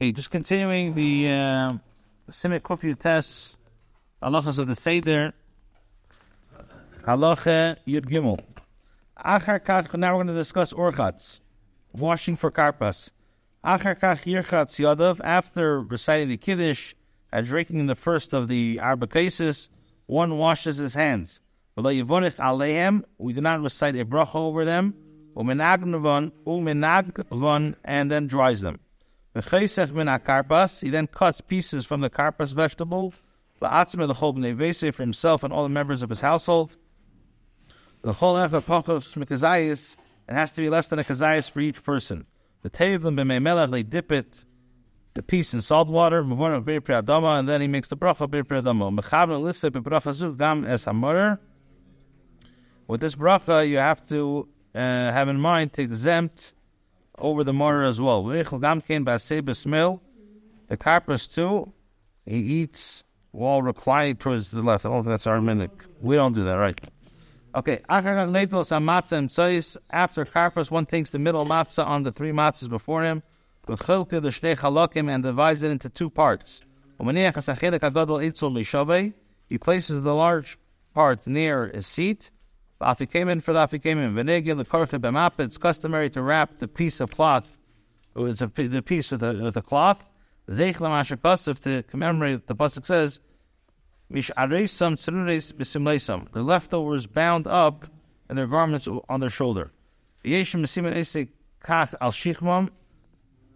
Okay, 0.00 0.10
just 0.10 0.32
continuing 0.32 0.96
the 0.96 1.28
uh, 1.28 1.74
Simit 2.28 2.62
Kufi 2.62 2.98
tests, 2.98 3.56
halachas 4.20 4.58
of 4.58 4.66
the 4.66 4.74
Seder, 4.74 5.32
halacha 7.02 7.76
Yud 7.86 8.06
Gimel. 8.06 8.40
Achar 9.24 9.64
kach, 9.64 9.96
now 9.96 10.16
we're 10.16 10.24
going 10.24 10.26
to 10.26 10.34
discuss 10.34 10.72
Urchatz, 10.72 11.38
washing 11.92 12.34
for 12.34 12.50
karpas. 12.50 13.12
Achar 13.64 13.96
kach 13.96 14.24
yirchatz 14.24 14.80
yadav, 14.80 15.20
after 15.22 15.80
reciting 15.80 16.28
the 16.28 16.38
Kiddush 16.38 16.94
and 17.30 17.46
drinking 17.46 17.86
the 17.86 17.94
first 17.94 18.32
of 18.32 18.48
the 18.48 18.80
Arba 18.80 19.06
Kosos, 19.06 19.68
one 20.06 20.38
washes 20.38 20.78
his 20.78 20.94
hands. 20.94 21.38
We 21.76 22.02
do 22.02 22.04
not 22.04 23.62
recite 23.62 23.94
a 23.94 24.04
bracha 24.04 24.34
over 24.34 24.64
them, 24.64 24.94
and 25.36 25.60
then 28.10 28.26
dries 28.26 28.60
them. 28.60 28.80
He 29.34 30.90
then 30.90 31.06
cuts 31.08 31.40
pieces 31.40 31.84
from 31.84 32.00
the 32.00 32.10
karpas 32.10 32.52
vegetable 32.52 33.12
for 33.58 35.02
himself 35.02 35.42
and 35.42 35.52
all 35.52 35.64
the 35.64 35.68
members 35.68 36.02
of 36.02 36.08
his 36.08 36.20
household. 36.20 36.76
The 38.02 38.12
whole 38.12 38.36
it 38.36 40.32
has 40.34 40.52
to 40.52 40.60
be 40.60 40.70
less 40.70 40.86
than 40.86 40.98
a 40.98 41.04
kazayas 41.04 41.50
for 41.50 41.60
each 41.60 41.82
person. 41.82 42.26
The 42.62 42.70
tevim 42.70 43.16
b'meimelach 43.16 43.70
they 43.70 43.82
dip 43.82 44.12
it, 44.12 44.44
the 45.14 45.22
piece 45.22 45.52
in 45.52 45.60
salt 45.60 45.88
water, 45.88 46.20
and 46.20 47.48
then 47.48 47.60
he 47.60 47.66
makes 47.66 47.88
the 47.88 47.96
bracha 47.96 49.40
lifts 49.40 50.16
zu 50.16 50.34
gam 50.34 50.64
es. 50.64 50.86
With 52.86 53.00
this 53.00 53.14
bracha, 53.14 53.68
you 53.68 53.78
have 53.78 54.06
to 54.08 54.48
uh, 54.74 54.78
have 54.78 55.28
in 55.28 55.40
mind 55.40 55.72
to 55.74 55.82
exempt 55.82 56.52
over 57.18 57.44
the 57.44 57.52
maror 57.52 57.88
as 57.88 58.00
well. 58.00 58.24
The 58.24 58.44
karpas 60.76 61.32
too, 61.32 61.72
he 62.26 62.36
eats 62.36 63.04
while 63.32 63.62
reclining 63.62 64.16
towards 64.16 64.50
the 64.50 64.62
left. 64.62 64.86
I 64.86 64.88
don't 64.88 65.04
think 65.04 65.12
that's 65.12 65.26
our 65.26 65.40
minute. 65.40 65.70
We 66.00 66.16
don't 66.16 66.32
do 66.32 66.44
that, 66.44 66.54
right? 66.54 66.80
Okay, 67.54 67.80
after 67.88 68.14
karpas, 70.24 70.70
one 70.70 70.86
takes 70.86 71.10
the 71.10 71.18
middle 71.18 71.46
matzah 71.46 71.86
on 71.86 72.02
the 72.02 72.10
three 72.10 72.32
matzahs 72.32 72.68
before 72.68 73.04
him, 73.04 73.22
the 73.66 73.76
halakim, 73.76 75.08
and 75.08 75.22
divides 75.22 75.62
it 75.62 75.70
into 75.70 75.88
two 75.88 76.10
parts. 76.10 76.62
He 76.98 77.30
places 79.58 80.02
the 80.02 80.14
large 80.14 80.58
part 80.94 81.26
near 81.26 81.68
his 81.68 81.86
seat, 81.86 82.30
Afikoman 82.84 83.42
for 83.42 83.52
the 83.52 83.66
afikoman. 83.66 84.14
Venegil 84.14 84.56
the 84.56 84.64
korcha 84.64 85.00
b'map. 85.00 85.32
It's 85.38 85.58
customary 85.58 86.10
to 86.10 86.22
wrap 86.22 86.58
the 86.58 86.68
piece 86.68 87.00
of 87.00 87.10
cloth. 87.10 87.56
It's 88.14 88.42
a, 88.42 88.46
the 88.46 88.82
piece 88.82 89.10
with 89.10 89.20
the, 89.20 89.40
with 89.42 89.56
a 89.56 89.62
cloth. 89.62 90.06
Zeich 90.50 90.78
l'masher 90.80 91.16
pasuk 91.16 91.60
to 91.60 91.82
commemorate. 91.84 92.46
The 92.46 92.54
pasuk 92.54 92.84
says, 92.84 93.20
"Mish 94.10 94.30
areisam 94.36 94.96
tzerureis 94.96 95.52
b'simleisam." 95.52 96.30
The 96.32 96.42
leftovers 96.42 97.06
bound 97.06 97.46
up 97.46 97.86
and 98.28 98.36
their 98.36 98.46
garments 98.46 98.86
on 99.08 99.20
their 99.20 99.30
shoulder. 99.30 99.72
Yeshim 100.24 100.60
mesimen 100.60 100.94
esek 100.94 101.30
kach 101.64 101.94
al 102.00 102.12
shichmam. 102.12 102.68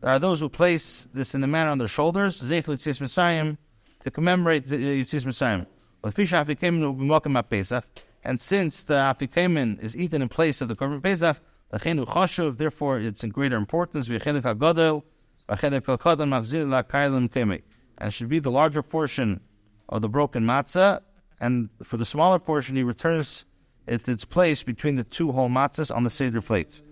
There 0.00 0.10
are 0.10 0.18
those 0.18 0.40
who 0.40 0.48
place 0.48 1.08
this 1.12 1.34
in 1.34 1.40
the 1.40 1.46
manner 1.46 1.70
on 1.70 1.78
their 1.78 1.88
shoulders. 1.88 2.40
Zeich 2.40 2.68
l'tzis 2.68 3.00
Messiah 3.00 3.56
to 4.04 4.10
commemorate 4.10 4.66
Yitzis 4.68 5.24
Mitzrayim. 5.24 5.66
L'fisha 6.04 6.44
afikoman 6.44 6.94
u'b'mokim 6.94 7.48
pesach 7.48 7.84
and 8.26 8.40
since 8.40 8.82
the 8.82 8.94
afikoman 8.94 9.80
is 9.80 9.96
eaten 9.96 10.20
in 10.20 10.28
place 10.28 10.60
of 10.60 10.66
the 10.66 10.74
korban 10.74 11.00
pesach, 11.00 11.38
the 11.70 11.78
chenu 11.78 12.04
chashuv, 12.04 12.56
therefore 12.58 12.98
it's 12.98 13.22
in 13.22 13.30
greater 13.30 13.56
importance. 13.56 14.08
V'chenek 14.08 14.42
hagadol, 14.42 15.04
v'chenek 15.48 15.82
hakadon 15.82 16.28
machzir 16.30 16.66
la'kailim 16.66 17.30
kemek, 17.30 17.62
and 17.98 18.12
should 18.12 18.28
be 18.28 18.40
the 18.40 18.50
larger 18.50 18.82
portion 18.82 19.40
of 19.88 20.02
the 20.02 20.08
broken 20.08 20.44
matzah, 20.44 21.00
and 21.40 21.68
for 21.84 21.98
the 21.98 22.04
smaller 22.04 22.40
portion, 22.40 22.74
he 22.74 22.82
returns 22.82 23.44
it 23.86 24.08
its 24.08 24.24
place 24.24 24.64
between 24.64 24.96
the 24.96 25.04
two 25.04 25.30
whole 25.30 25.48
matzahs 25.48 25.94
on 25.94 26.02
the 26.02 26.10
seder 26.10 26.40
plate. 26.40 26.82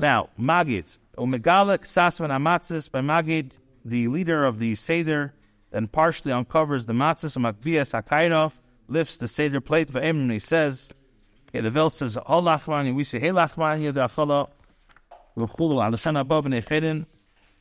Now, 0.00 0.30
Magid, 0.36 0.98
Omegalek 1.16 1.86
Sasman 1.86 2.30
Amatzis, 2.30 2.90
by 2.90 3.00
Magid, 3.00 3.58
the 3.84 4.08
leader 4.08 4.44
of 4.44 4.58
the 4.58 4.74
seder, 4.74 5.32
then 5.70 5.86
partially 5.86 6.32
uncovers 6.32 6.86
the 6.86 6.92
matzahs 6.92 7.36
of 7.36 7.42
Makbias 7.42 7.94
Akairov, 8.02 8.54
lifts 8.88 9.16
the 9.16 9.28
Seder 9.28 9.60
plate 9.60 9.90
for 9.90 10.00
and 10.00 10.30
he 10.30 10.38
says, 10.38 10.92
okay, 11.48 11.60
the 11.60 11.70
Velt 11.70 11.92
says, 11.92 12.18
Hol 12.26 12.42
Lachman, 12.42 12.94
we 12.94 13.04
say, 13.04 13.18
Hey 13.18 13.30
Lachman, 13.30 13.80
Yad 13.80 13.94
Achala, 13.94 14.48
V'chulu, 15.38 15.82
Al 15.82 15.96
Shan 15.96 16.14
Abov, 16.14 16.44
and 16.44 16.54
Echedin, 16.54 17.06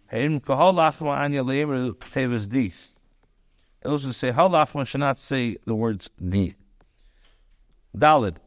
Heim 0.09 0.39
Kahol 0.39 0.73
Lachman, 0.75 1.17
Anya 1.17 1.43
Leim, 1.43 1.95
Tevis 1.95 2.47
Dis. 2.47 2.91
Those 3.81 4.03
who 4.03 4.13
say 4.13 4.31
Hol 4.31 4.49
Lachman 4.49 4.87
should 4.87 4.99
not 4.99 5.19
say 5.19 5.57
the 5.65 5.75
words 5.75 6.09
Di. 6.25 6.55
Dalid. 7.95 8.37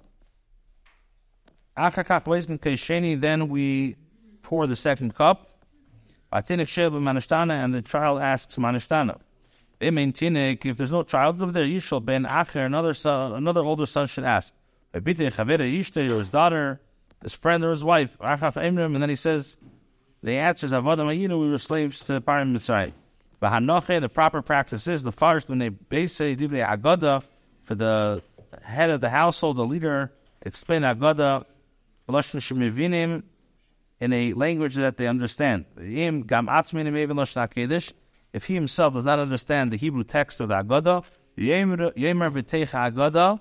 Achakach 1.76 2.24
Leisman 2.24 2.58
Kesheni, 2.58 3.20
then 3.20 3.48
we 3.48 3.96
pour 4.42 4.66
the 4.66 4.76
second 4.76 5.14
cup. 5.14 5.60
Atinik 6.32 6.66
Sheb 6.66 6.92
Manishtana, 6.92 7.64
and 7.64 7.74
the 7.74 7.82
child 7.82 8.20
asks 8.20 8.56
Manishtana 8.56 9.20
if 9.78 10.76
there's 10.76 10.92
no 10.92 11.02
child 11.02 11.40
over 11.42 11.52
there, 11.52 11.64
Yishal 11.64 12.04
ben 12.04 12.24
Acher, 12.24 12.64
another 12.64 12.94
son, 12.94 13.32
another 13.32 13.62
older 13.62 13.86
son 13.86 14.06
should 14.06 14.24
ask. 14.24 14.54
Or 14.94 15.00
his 15.00 16.28
daughter, 16.30 16.80
his 17.22 17.34
friend 17.34 17.64
or 17.64 17.70
his 17.70 17.84
wife, 17.84 18.16
and 18.20 19.02
then 19.02 19.08
he 19.08 19.16
says, 19.16 19.56
the 20.22 20.32
answer 20.32 20.66
is 20.66 20.72
Avadim 20.72 21.06
Hayinu, 21.06 21.40
we 21.40 21.50
were 21.50 21.58
slaves 21.58 22.02
to 22.04 22.20
Parim 22.20 22.54
Mitzrayim. 22.54 22.92
Bahanoche, 23.42 24.00
the 24.00 24.08
proper 24.08 24.40
practice 24.40 24.86
is 24.86 25.02
the 25.02 25.12
first 25.12 25.50
when 25.50 25.58
they 25.58 25.68
base 25.68 26.16
for 26.16 26.24
the 27.74 28.22
head 28.62 28.90
of 28.90 29.00
the 29.02 29.10
household, 29.10 29.58
the 29.58 29.66
leader, 29.66 30.12
explain 30.42 30.82
Agada, 30.82 31.44
in 33.98 34.12
a 34.12 34.32
language 34.32 34.74
that 34.76 34.96
they 34.96 35.06
understand 35.06 35.64
if 38.32 38.44
he 38.44 38.54
himself 38.54 38.94
does 38.94 39.04
not 39.04 39.18
understand 39.18 39.72
the 39.72 39.76
Hebrew 39.76 40.04
text 40.04 40.40
of 40.40 40.48
the 40.48 40.54
Agada, 40.54 41.04
Yemer 41.38 41.92
V'Teicha 41.96 42.92
Agada, 42.92 43.40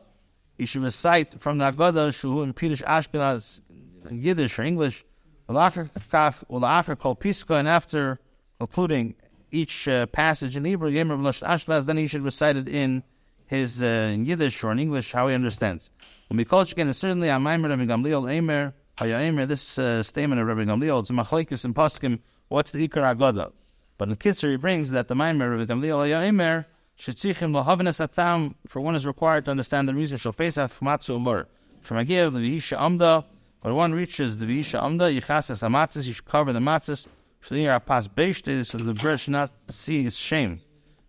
he 0.57 0.65
should 0.65 0.83
recite 0.83 1.39
from 1.39 1.57
the 1.57 1.65
Agada, 1.65 2.09
Shuhu 2.09 2.43
in 2.43 2.53
Pirish 2.53 2.83
Ashkenaz, 2.83 3.61
in 4.09 4.21
Yiddish 4.21 4.57
or 4.59 4.63
English, 4.63 5.05
Ula'achar 5.49 6.99
called 6.99 7.19
Piska, 7.19 7.59
and 7.59 7.67
after 7.67 8.19
concluding 8.59 9.15
each 9.51 9.87
uh, 9.87 10.05
passage 10.07 10.57
in 10.57 10.65
Hebrew, 10.65 10.91
Yemer 10.91 11.17
Ashkenaz, 11.43 11.85
then 11.85 11.97
he 11.97 12.07
should 12.07 12.23
recite 12.23 12.57
it 12.57 12.67
in 12.67 13.03
his 13.47 13.81
uh, 13.81 13.85
in 13.85 14.25
Yiddish 14.25 14.63
or 14.63 14.71
in 14.71 14.79
English, 14.79 15.11
how 15.11 15.27
he 15.27 15.35
understands. 15.35 15.91
When 16.29 16.37
we 16.37 16.45
call 16.45 16.61
it 16.61 16.71
again, 16.71 16.91
certainly 16.93 17.29
on 17.29 17.43
Maimer 17.43 17.69
Rabbi 17.69 17.85
Gamliel 17.85 18.33
Emer, 18.33 18.73
Haya 18.97 19.45
this 19.45 19.77
uh, 19.77 20.01
statement 20.03 20.41
of 20.41 20.47
Rabbi 20.47 20.63
Gamliel, 20.63 21.01
it's 21.01 21.11
machlekes 21.11 21.65
in 21.65 21.73
Paskim, 21.73 22.19
what's 22.47 22.71
the 22.71 22.87
Ikar 22.87 23.15
Agada? 23.15 23.51
But 23.97 24.09
in 24.09 24.15
Kitzur, 24.15 24.51
he 24.51 24.57
brings 24.57 24.91
that 24.91 25.07
the 25.07 25.15
Maimer 25.15 25.59
of 25.59 25.67
Gamliel 25.67 26.09
Ya'imer, 26.09 26.65
Shetzichim 26.97 27.51
lohavenes 27.51 28.01
atam, 28.01 28.55
for 28.67 28.81
one 28.81 28.95
is 28.95 29.05
required 29.05 29.45
to 29.45 29.51
understand 29.51 29.87
the 29.87 29.93
reason 29.93 30.17
Shofesaf 30.17 30.79
Matzu 30.81 31.17
Umur. 31.17 31.45
From 31.81 31.97
Agir, 31.97 32.31
the 32.31 32.39
Vihisha 32.39 32.79
Amda, 32.79 33.25
when 33.61 33.75
one 33.75 33.93
reaches 33.93 34.37
the 34.37 34.45
Vihisha 34.45 34.83
Amda, 34.83 35.05
Yichasas 35.11 35.63
Amatzis, 35.63 36.07
you 36.07 36.13
should 36.13 36.25
cover 36.25 36.51
the 36.51 36.59
matzis, 36.59 37.07
Shalir 37.43 37.79
Apas 37.79 38.07
Beishte, 38.07 38.65
so 38.65 38.77
the 38.77 38.93
bread 38.93 39.19
should 39.19 39.31
not 39.31 39.51
see 39.69 40.03
his 40.03 40.17
shame. 40.17 40.61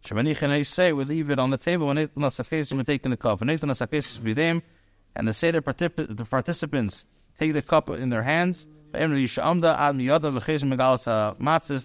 Shabanichan, 0.05 0.51
I 0.51 0.63
say, 0.63 0.93
we 0.93 1.05
leave 1.05 1.31
it 1.31 1.39
on 1.39 1.51
the 1.51 1.57
table 1.57 1.89
when 1.89 1.97
Nathan 1.97 2.23
Asafesim 2.23 2.81
are 2.81 2.85
taking 2.85 3.11
the 3.11 3.17
cup. 3.17 3.41
When 3.41 3.49
Nathan 3.49 3.71
Asafesim 3.71 4.23
be 4.23 4.35
them, 4.35 4.63
and 5.17 5.27
the 5.27 5.33
Seder 5.33 5.63
particip- 5.63 6.17
the 6.17 6.25
participants 6.25 7.07
take 7.39 7.53
the 7.53 7.63
cup 7.63 7.91
in 7.91 8.11
their 8.11 8.23
hands, 8.23 8.69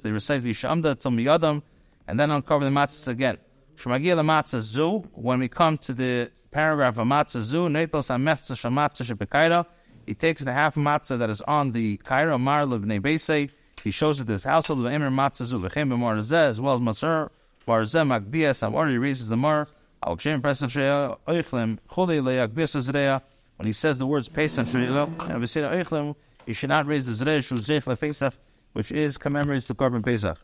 they 0.01 0.11
recite 0.11 0.43
Vishamda 0.43 0.99
till 0.99 1.11
Miyadam, 1.11 1.61
and 2.07 2.19
then 2.19 2.31
uncover 2.31 2.65
the 2.65 2.71
matzahs 2.71 3.07
again. 3.07 3.37
Shemagil 3.77 4.19
matzah 4.23 4.61
zu, 4.61 4.99
when 5.13 5.39
we 5.39 5.47
come 5.47 5.77
to 5.79 5.93
the 5.93 6.29
paragraph 6.51 6.97
of 6.97 7.07
matzah 7.07 7.41
zu, 7.41 7.67
netos 7.67 8.09
amechza 8.09 8.53
shamatzah 8.53 9.15
shepekaira, 9.15 9.65
he 10.05 10.13
takes 10.13 10.43
the 10.43 10.51
half 10.51 10.75
matzah 10.75 11.17
that 11.17 11.29
is 11.29 11.41
on 11.41 11.71
the 11.71 11.97
kaira 11.99 12.39
mar 12.39 12.63
lebnei 12.65 12.99
beisei, 12.99 13.49
he 13.83 13.91
shows 13.91 14.19
it 14.19 14.25
to 14.25 14.33
his 14.33 14.43
household 14.43 14.85
of 14.85 14.91
emer 14.91 15.09
matzah 15.09 15.45
zu, 15.45 15.57
lechem 15.57 15.89
b'marzeh, 15.89 16.49
as 16.49 16.61
well 16.61 16.75
as 16.75 16.79
matzah, 16.79 17.29
barzeh 17.67 18.05
magbias, 18.05 18.61
I've 18.61 18.75
already 18.75 18.97
raises 18.97 19.29
the 19.29 19.37
mar, 19.37 19.67
al 20.05 20.17
kshem 20.17 20.41
presen 20.41 20.69
sheya, 20.69 21.17
oichlem, 21.27 21.79
chuli 21.89 22.21
leyak 22.21 22.49
bisas 22.49 23.21
when 23.57 23.67
he 23.67 23.73
says 23.73 23.97
the 23.97 24.07
words 24.07 24.27
pesach 24.27 24.65
sheya, 24.65 25.07
and 25.29 25.43
v'sira 25.43 25.71
oichlem, 25.71 26.15
you 26.45 26.53
should 26.53 26.69
not 26.69 26.85
raise 26.87 27.05
the 27.05 27.25
Zrei 27.25 27.43
Shul 27.43 27.57
Zeich 27.57 27.99
Pesach, 27.99 28.33
which 28.73 28.91
is 28.91 29.17
commemorates 29.17 29.67
the 29.67 29.75
Korban 29.75 30.03
Pesach. 30.03 30.37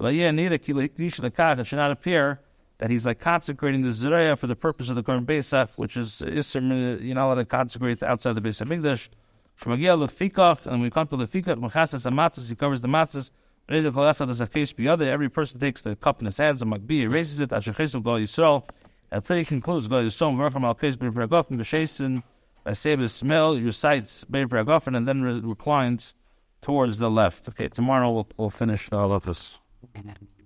It 0.00 1.66
should 1.66 1.76
not 1.76 1.90
appear 1.90 2.40
that 2.78 2.90
he's 2.90 3.06
like 3.06 3.20
consecrating 3.20 3.82
the 3.82 3.88
Zreya 3.88 4.36
for 4.38 4.46
the 4.46 4.56
purpose 4.56 4.88
of 4.88 4.96
the 4.96 5.02
Korban 5.02 5.26
Pesach, 5.26 5.70
which 5.76 5.96
is 5.96 6.22
Isser, 6.24 7.02
you're 7.02 7.14
not 7.14 7.26
allowed 7.26 7.34
to 7.36 7.44
consecrate 7.44 8.02
outside 8.02 8.34
the 8.34 8.40
Beis 8.40 8.64
Hamikdash. 8.64 9.08
Shmagia 9.60 9.96
Lefikach, 9.98 10.66
and 10.66 10.80
we 10.80 10.90
come 10.90 11.08
to 11.08 11.16
Lefikach, 11.16 11.56
Mechasas 11.56 12.06
Amatzas, 12.08 12.48
he 12.48 12.54
covers 12.54 12.80
the 12.80 12.88
beyond 13.68 15.02
Every 15.02 15.28
person 15.28 15.60
takes 15.60 15.82
the 15.82 15.94
cup 15.94 16.20
in 16.20 16.26
his 16.26 16.38
hands 16.38 16.62
and 16.62 16.72
Magbi 16.72 17.10
raises 17.12 17.40
it. 17.40 17.50
Ashechesim 17.50 18.02
Ga'al 18.02 18.22
Yisrael. 18.22 18.66
Until 19.10 19.36
he 19.36 19.44
concludes 19.44 19.88
Ga'al 19.88 20.06
Yisrael. 20.06 20.34
Veracham 20.34 20.64
Al 20.64 20.74
Kes 20.74 20.98
Ben 20.98 21.12
Veragofim 21.12 21.58
B'Shesin. 21.58 22.22
I 22.68 22.74
say 22.74 22.94
the 22.94 23.08
smell, 23.08 23.58
recites 23.58 24.24
Ben 24.24 24.46
Veragofim 24.46 24.94
and 24.94 25.08
then 25.08 25.22
reclines 25.22 26.14
towards 26.60 26.98
the 26.98 27.10
left. 27.10 27.48
Okay, 27.48 27.68
tomorrow 27.68 28.12
we'll, 28.12 28.28
we'll 28.36 28.50
finish 28.50 28.90
the 28.90 28.96
halachas. 28.96 29.56